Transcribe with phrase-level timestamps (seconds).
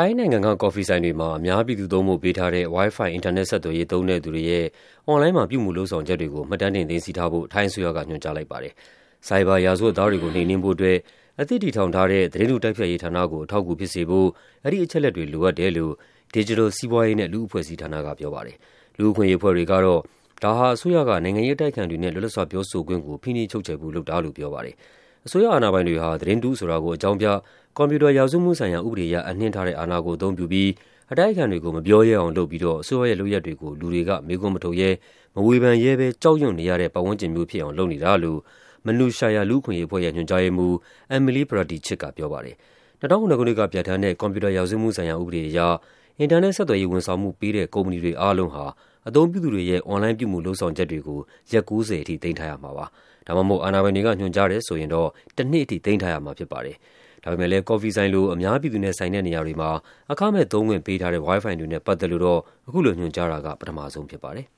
[0.00, 4.66] ထိုင်းနိုင်ငံက ကော်ဖီဆိုင်တွေမှာ အများပြည်သူသုံးဖို့ ပေးထားတဲ့ WiFi အင်တာနက် ဆက်သွယ်ရေး သုံးတဲ့သူတွေရဲ့
[5.06, 8.72] အွန်လိုင်းမှာ ပြုမူလုပ်ဆောင်ချက်တွေကို မှတ်တမ်းတင် သိမ်းဆည်းထားဖို့ ထိုင်းအစိုးရက ညွှန်ကြားလိုက်ပါတယ်။
[9.28, 10.98] ဆိုင်ဘာ ရာဇဝတ်သားတွေကို နှိမ်နင်းဖို့အတွက်
[11.40, 14.28] အသစ်တည်ထောင်ထားတဲ့ သတင်းတုတိုက်ဖျက်ရေးဌာနကို အထောက်အကူဖြစ်စေဖို့
[14.64, 15.92] အဲဒီအချက်အလက်တွေ လိုအပ်တယ်လို့
[16.34, 18.56] ဒစ်ဂျစ်တယ်လ်စီးပွားရေးနဲ့ လူ့အဖွဲ့အစည်းဌာနက ပြောပါတယ်။
[18.98, 20.00] လူ့အခွင့်အရေးအဖွဲ့တွေကတော့
[20.42, 24.76] ဒါဟာ အစိုးရက နိုင်ငံရေးအတိုက်အခံတွေနဲ့ လွတ်လပ်စွာပြောဆိုခွင့်ကို ဖိနှိပ်ချုပ်ချယ်ဖို့ လုပ်တာလို့ ပြောပါတယ်။
[25.28, 27.26] အစိုးရအာဏာပိုင်တွေဟာ သတင်းတုဆိုတာကို အကြောင်းပြ၊
[27.76, 30.70] ကွန်ပျူတာ ရာဇဝတ်မှုဆိုင်ရာ ဥပဒေအရ အပ်နှင်းထားတဲ့ အာဏာကို အသုံးပြုပြီး
[31.12, 34.90] အတိုက်အခံတွေကို မပြောရဲအောင်လုပ်ပြီးတော့ အစိုးရရဲ့လုပ်ရပ်တွေကို လူတွေက မေးခွန်းမထုတ်ရဲ၊
[35.34, 38.38] မဝေဖန်ရဲဘဲ ကြောက်ရွံ့နေရတဲ့ ပတ်ဝန်းကျင်မျိုးဖြစ်အောင် လုပ်နေတာလို့
[38.86, 40.74] Manushya လူ့အခွင့်အရေးအဖွဲ့ရဲ့ ညွှန်ကြားရေးမှူး
[41.14, 42.56] Emilie Pradichit က ပြောပါတယ်။
[43.00, 45.58] ၂၀၀၇ ခုနှစ်က ပြဌာန်းတဲ့ ကွန်ပျူတာ ရာဇဝတ်မှုဆိုင်ရာ ဥပဒေအရ
[46.20, 48.64] အင်တာနက်ဆက်သွယ်ရေးဝန်ဆောင်မှုပေးတဲ့ ကုမ္ပဏီတွေအားလုံးဟာ
[49.08, 51.20] အသုံးပြုသူတွေရဲ့ အွန်လိုင်းပြုမူလုပ်ဆောင်ချက်တွေကို
[51.52, 52.86] ရက် ၉၀ထိ သိမ်းထားရမှာပါ။
[53.26, 56.76] ဒါမှမဟုတ် အာဏာပိုင်တွေက ညွှန်ကြားတယ်ဆိုရင်တော့ တနှစ်ထိ သိမ်းထားရမှာဖြစ်ပါတယ်။
[57.22, 59.70] ဒါပေမယ့်လည်း ကော်ဖီဆိုင်လို အများပြည်သူနဲ့ဆိုင်တဲ့နေရာတွေမှာ
[60.12, 64.46] အခမဲ့သုံးခွင့်ပေးထားတဲ့ WiFi တွေနဲ့ ပတ်သက်လို့တော့ အခုလိုညွှန်ကြားတာက ပထမဆုံးဖြစ်ပါတယ်။